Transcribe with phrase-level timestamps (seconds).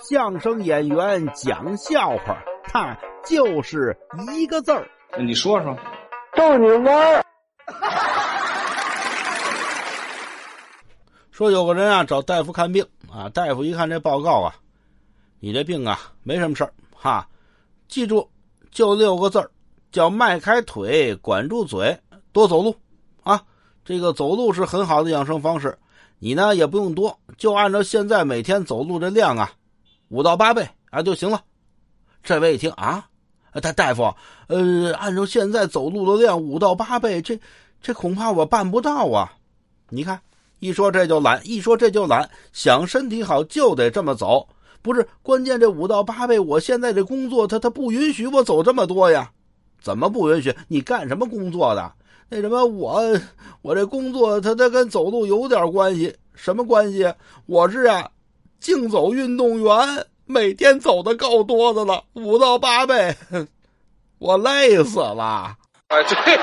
[0.00, 3.96] 相声演员讲笑话，他就是
[4.32, 4.88] 一个字儿。
[5.18, 5.76] 你说说，
[6.36, 7.24] 逗你玩儿。
[11.32, 14.54] 说有个人啊找大夫看病啊，大夫一看这报告啊，
[15.40, 17.28] 你这病啊没什么事儿哈，
[17.88, 18.28] 记住
[18.70, 19.50] 就六个字儿，
[19.90, 21.98] 叫迈开腿，管住嘴，
[22.32, 22.74] 多走路
[23.24, 23.42] 啊。
[23.84, 25.76] 这个走路是很好的养生方式，
[26.18, 29.50] 你呢也不用多，就按照现在每天走路的量啊，
[30.08, 31.42] 五到八倍啊就行了。
[32.22, 33.06] 这位一听啊，
[33.62, 34.14] 大大夫，
[34.48, 37.38] 呃，按照现在走路的量五到八倍，这
[37.80, 39.32] 这恐怕我办不到啊。
[39.88, 40.20] 你看。
[40.60, 44.48] 一说这就懒，一说这就懒，想身体好就得这么走，
[44.82, 45.60] 不是关键。
[45.60, 49.30] 这五到八倍，我现在这工作，他他不允许我走这么多呀？
[49.80, 50.52] 怎么不允许？
[50.66, 51.92] 你干什么工作的？
[52.28, 53.00] 那什么，我
[53.62, 57.14] 我这工作，他他跟走路有点关系，什么关系？
[57.46, 58.10] 我是啊，
[58.60, 63.16] 竞走运动员，每天走的够多的了，五到八倍，
[64.18, 65.56] 我累死了。
[65.88, 66.38] 哎，对。